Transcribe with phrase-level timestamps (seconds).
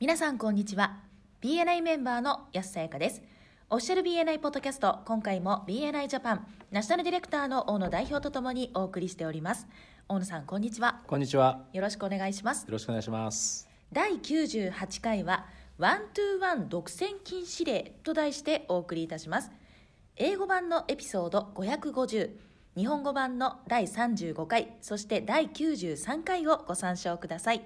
[0.00, 1.00] 皆さんこんにちは。
[1.42, 3.22] BNI メンバーの安さやかです。
[3.68, 9.66] オフィシャル BNI ポッドキャスト今回も BNI ジャパンナショナルディレクターの大野代表とともにお送りしております。
[10.08, 11.02] 大野さんこんにちは。
[11.06, 11.66] こんにちは。
[11.74, 12.64] よろしくお願いします。
[12.64, 13.68] よろしくお願いします。
[13.92, 15.44] 第98回は
[15.76, 19.50] ワントゥーワン独占禁止令と題してお送りいたします。
[20.16, 22.30] 英語版のエピソード550
[22.74, 27.62] 日本語版の第35回そして第93回をご参照ください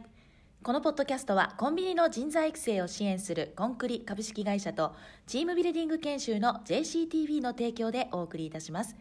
[0.64, 4.94] このポッドキャストはコンビニの人材育成を支援するコンクリ株式会社と
[5.26, 8.96] チームビルディング研修の JCTV の提供でお送りいたします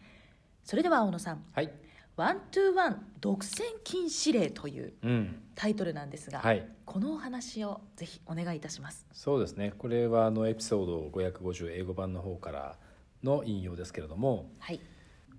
[0.66, 1.72] それでは大野さんはい。
[2.18, 5.42] ワントゥーワン独占禁止令といううん。
[5.56, 9.72] タイトルなんですが、はいこのお話をぜひお願いいたしますそうですね。
[9.78, 12.76] これはあのエピソード550英語版の方から
[13.24, 14.82] の引用ですけれども、はい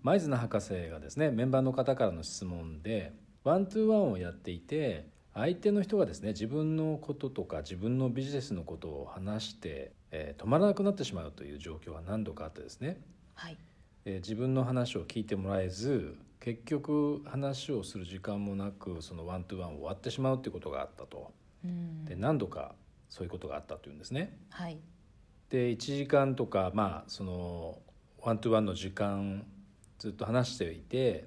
[0.02, 13.00] 舞鶴博士がですね、メンバーの方からの質問で、one to one をやっていて、相手の人がですね、自分のこととか自分のビジネスのことを話して、えー止まらなくなってしまうという状況は何度かあってですね、
[13.34, 13.58] はい。
[14.04, 21.32] えー自分の話を聞いてもらえず結局話をする時間もなくその one to one 終わってしまうということがあったと。
[21.64, 22.04] うん。
[22.04, 22.74] で何度か
[23.08, 24.38] そういうことがあったというんですね。
[24.50, 24.78] はい。
[25.50, 27.78] で1時間とかまあその
[28.22, 29.44] one to one の時間
[29.98, 31.24] ずっと話していて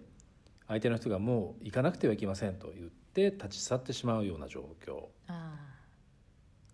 [0.67, 5.05] 相手の人がもう行かなくてはいけませんと言って立ち去ってしまうような状況。
[5.27, 5.55] あ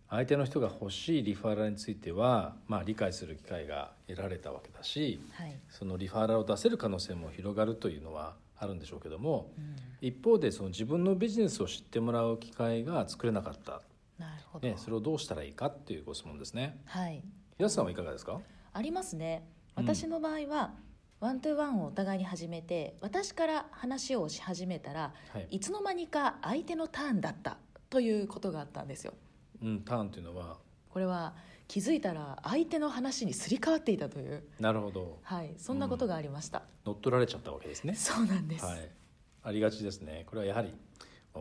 [0.09, 9.75] 相手の人が欲しいリファラルについては、まあ、理解する機会が得られたわけだしあはい、そのリファラルを出せる可能性も広がるというのはあるんでしょうけどもうん、
[10.07, 13.81] 一方でその自分のビジネスを知ってもらう機会が作れなかった、
[14.19, 16.79] なるほど、ね、それをどうしたらいいかっていうご質問ですね。
[16.85, 17.23] はい。
[17.57, 18.39] 安さんはいかがですか？
[18.71, 19.47] ありますね。
[19.77, 20.75] うん私の場合は、
[21.23, 25.47] ワントゥーワンをお互いに始めて私から話をし始めたら、はい。
[25.51, 27.55] いつの間にか相手のターンだった
[27.89, 29.13] ということがあったんですよ。
[29.61, 30.57] うん、ターンというのは
[30.89, 31.33] これは
[31.69, 34.43] 気づいたら相手の話にすり替わっていたという。
[34.59, 35.19] なるほど。
[35.23, 37.95] はいそんなことがありました、乗っ取られちゃったわけですね。
[37.95, 38.89] そうなんです、はい。
[39.43, 40.25] ありがちですね。
[40.27, 40.75] これはやはり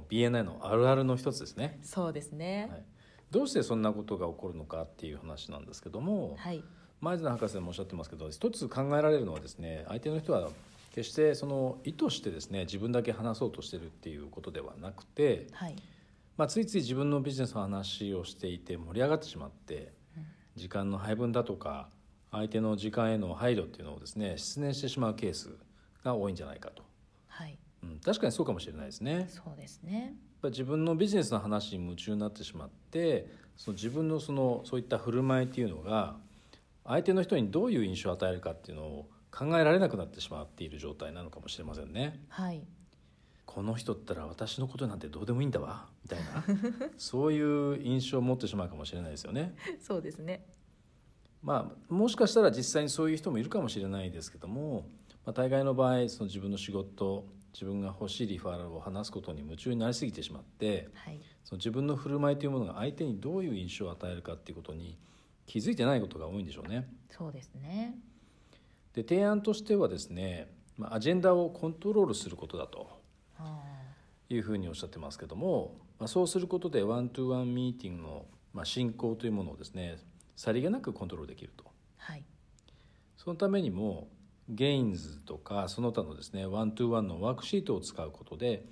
[0.09, 2.69] BNI のあるあるの一つですね、そうですね。
[2.71, 2.85] はい、
[3.33, 6.63] どうしてそんなことが起こるのかっていう話なんですけども、はい
[7.03, 10.49] 前津博士もおっしゃってますけど一つ考えられるのはですね相手の人は
[10.95, 15.77] 決してその意図してですね自分だけ話そうとしてるっていうことではなくて、はい。
[16.37, 19.93] まあ、ついつい自分のビジネスの話をしていて盛り上がってしまって
[20.57, 21.89] 時間の配分だとか
[22.31, 25.51] 相手の時間への配慮っていうのをですね失念してしまうケース
[26.05, 26.83] が多いんじゃないかと、
[27.27, 27.59] はい。
[27.83, 29.13] うん、確かにそうかもしれないですね。
[29.13, 30.15] やっそうですね。
[30.43, 33.27] ぱ自分のビジネスの話に夢中になってしまって
[33.57, 36.17] その自分のそのそういった振る舞いっていうのが
[36.85, 42.25] 相手の人にどういう印象を与えるかっていうのを考えられなくなってしまっている状態なのかもしれませんね。
[42.29, 42.63] はい
[43.45, 46.43] この人ったら私のことなんてどうでもいいんだわみたいな
[46.97, 49.55] そういう印象を持ってしまうかもしれないですよね。
[49.79, 50.47] そうですね
[51.43, 54.87] まあ、もしかしたら実際にそういう人もいるかもしれないですけども、
[55.27, 64.97] まあ、大概の場合その自分の仕事自分が欲しいリファラルを話すことに夢中になりすぎてしまってはいその自分の振る舞いというものが相手にどういう印象を与えるかっていうことに
[65.53, 66.89] 気づいてないことが多いんでしょうね。
[67.11, 67.99] そうですね。
[68.95, 72.89] で提案としてはですね、まあ、アジェンダをコントロールすることだと
[73.39, 73.61] あ。
[74.31, 78.25] いうふうにおっしゃってますけども、まあ、そうすることでワントゥワンミーティングの、
[78.55, 79.99] まあ、進行というものをですね
[80.37, 81.65] さりげなくコントロールできると。
[81.65, 81.67] ー
[81.99, 82.25] はい。
[83.19, 84.09] そのためにも
[84.49, 88.65] GAINS とかその他のですね one to one のワークシートを使うことで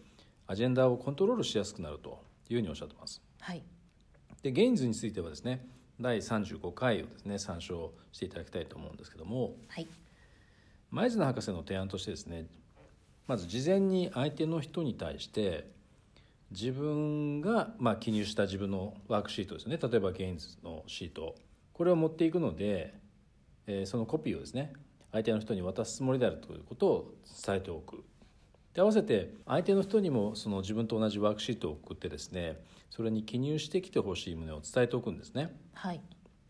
[0.46, 3.20] アジェンダをコントロールしやすくなるというふうにおっしゃってます。
[3.38, 3.62] はい。
[4.42, 5.68] で GAINS についてはですね
[6.00, 9.52] 第35回をですね参照していただきたいと思うんですけども。
[9.68, 9.86] はい。
[10.90, 12.46] マイズナー博士の提案としてですね
[13.28, 15.70] まず事前に相手の人に対して
[16.50, 19.78] 自分がまあ記入した自分のワークシートですね。
[19.80, 21.36] 例えば GAINS のシート。
[21.72, 22.94] これを持っていくので、
[23.66, 24.72] えーそのコピーをですね
[25.12, 27.14] 相手の人に渡すつもりであるということを
[27.46, 28.04] 伝えておく
[28.80, 32.56] で合わせて相手の人にもその自分と同じワークシートを送ってですね
[32.88, 35.54] それに記入してきてほしい旨を伝えておくんですね。
[35.74, 36.00] はい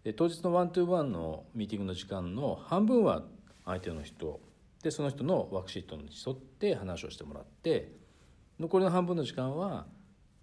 [0.05, 3.25] で当日のワントゥーワンのミーティングの時間の半分は
[3.67, 4.41] 相手の人
[4.81, 7.93] でその人のワークシートに沿って話をしてもらって
[8.61, 9.87] 残りの半分の時間は、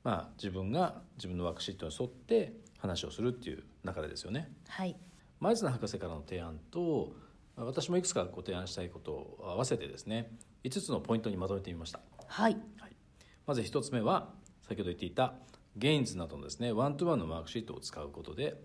[0.04, 4.52] まあ、自分が自分のワークシートに沿って話をするっていう流れですよね。
[4.68, 4.96] はい
[5.40, 7.14] 前津博士からの提案と
[7.56, 10.32] 私もいくつかご提案したいことを合わせてですね
[10.64, 12.00] 5つのポイントにまとめてみました。
[12.28, 12.58] はい。
[12.78, 12.96] はい、
[13.46, 14.34] まず1つ目は
[14.68, 15.34] 先ほど言っていた
[15.76, 18.56] ゲインズなどのですねワントゥワンのマークシートを使うことで、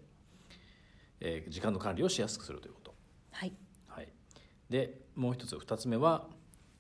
[1.21, 2.95] えー時間の管理をしやすくするということ、
[3.31, 3.53] はい。
[3.87, 4.09] はい、
[4.71, 6.27] でもう一つ2つ目は、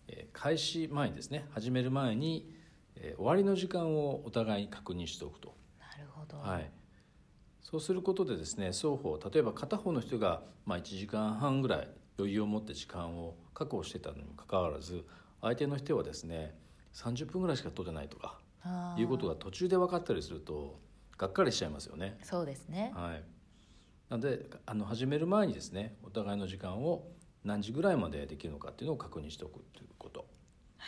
[0.08, 2.52] えー開始前にですね始める前に、
[2.96, 6.38] えー終わりの時間をお互いに確認しておくと、なるほど。
[6.38, 6.70] はい、
[7.62, 11.88] そうすることでですね双方例えば片方の人がまあ1時間半ぐらい
[12.22, 15.04] 余裕を持って時間を確保してたのにもかかわらず
[15.40, 16.54] 相手の人はですね
[16.94, 18.38] 30分ぐらいしか取れないとか
[18.96, 20.78] いうことが途中で分かったりすると
[21.18, 22.18] がっかりしちゃいますよね。
[22.22, 22.92] そうですね。
[22.94, 23.22] はい、
[24.08, 27.08] なのであの始める前にですねお互いの時間を
[27.44, 30.26] 何時ぐらいまでできるのかっていうのを確認しておくということ。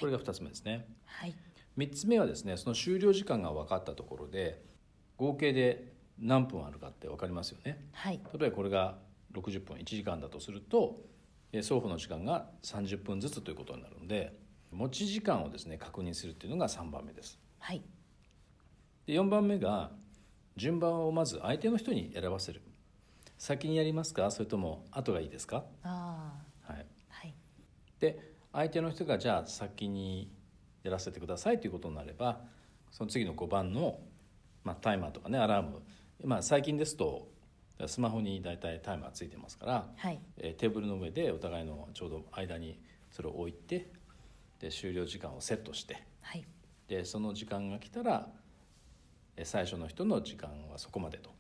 [0.01, 0.87] これが2つ目ですね。
[1.05, 1.35] はい。
[1.79, 4.63] 3つ目はですねその終了時間が分かったところで
[5.17, 7.85] 合計で何分あるかって分かりますよね。
[7.93, 8.21] はい。
[8.39, 8.99] 例えばこれが
[9.33, 11.14] 60分1時間だとするとえー
[11.63, 14.37] 双方の時間が30分ずつということになるので
[14.71, 17.39] 持ち時間をですね確認するっていうのが3番目です。
[17.59, 17.83] はい。
[19.07, 19.91] で4番目が
[20.57, 22.63] 順番をまず相手の人に選ばせる。
[23.37, 24.31] 先にやりますか？
[24.31, 26.33] それとも後がいいですか、あ
[26.67, 27.35] はい、あはい。
[27.99, 28.19] で
[28.53, 30.31] 相手の人がじゃあ先に
[30.83, 32.41] やらせてくださいということになれば
[32.91, 33.99] その次の5番の、
[34.63, 35.83] まあ、タイマーとかねアラーム、
[36.23, 37.29] まあ、最近ですと
[37.87, 40.21] スマホに大体タイマーついてますから、はい。
[40.39, 42.79] えーテーブルの上でお互いのちょうど間に
[43.11, 43.91] それを置いて
[44.61, 46.45] で終了時間をセットしてはい。
[46.89, 48.29] でその時間が来たら
[49.37, 51.31] え最初の人の時間はそこまでと。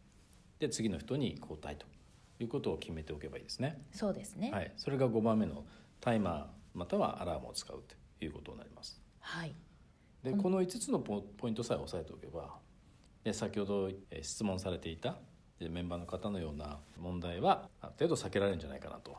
[0.58, 1.86] で次の人に交代と
[2.40, 4.50] いうことを決めておけばいいですね、そうですね。
[4.50, 5.64] はい、それが5番目の
[6.00, 6.44] タイマー
[6.74, 7.82] またはアラームを使う
[8.18, 9.00] ということになります。
[9.20, 9.54] はい。
[10.22, 12.56] でこの5つのポポイントさえ押さえておけば
[13.22, 15.16] で先ほどえ質問されていたで
[15.68, 19.16] メンバーの方のような問題はある程度避けられるんじゃないかなと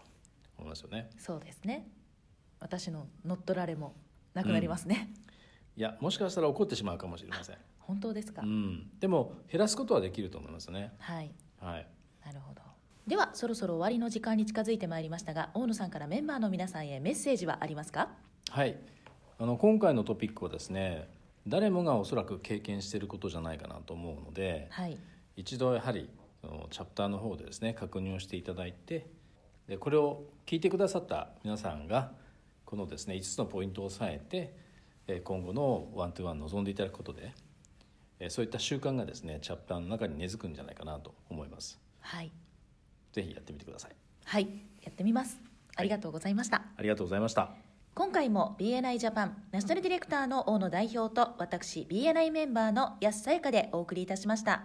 [0.58, 1.10] 思いますよね。
[1.18, 1.88] そうですね。
[2.60, 3.94] 私の乗っ取られも
[4.34, 5.14] なくなりますね、
[5.78, 10.94] いやもしかしたら怒ってしまうかもしれません、本当ですか、うん、でも減らすことはできると思いますね。
[11.00, 11.32] はい。
[11.62, 11.88] はい。
[12.26, 12.62] なるほど。
[13.08, 18.10] ではそろそろ終わりの時間に近づいてまいりましたが大野さんからメンバーの皆さんへメッセージはありますか？
[18.50, 18.76] はい。
[19.38, 21.08] あの今回のトピックはですね
[21.48, 24.98] 誰もがおそらく経験していることじゃないかなと思うのではい。
[25.36, 29.08] 一度やはりそのチャプターの方でですね確認をしていただいて
[29.68, 32.12] でこれを聞いてくださった皆さんが
[32.66, 34.54] このですね5つのポイントを押さえて
[35.08, 37.34] えー今後のワントゥワン望んでいただくことで
[38.20, 41.80] えーそういった習慣がですねチャプターの中に根付くんじゃないかなと思います。
[42.00, 42.32] はい。
[43.12, 43.92] ぜひやってみてください。
[44.26, 44.48] はい。
[44.84, 45.40] やってみます。
[45.76, 47.50] ありがとうございました、ありがとうございました。
[47.96, 54.64] 今回も BNI ジャパンナショナルディレクターの大野代表と私 BNI メンバーの安さやかでお送りいたしました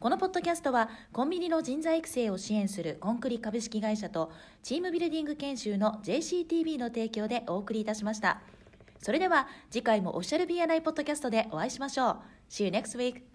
[0.00, 4.32] このポッドキャストはコンビニの人材育成を支援するコンクリ株式会社と
[4.62, 8.40] チームビルディング研修の JCTV の提供でお送りいたしました。
[9.02, 12.16] それでは次回もオフィシャル BNI ポッドキャストでお会いしましょう。
[12.48, 13.29] See you next week.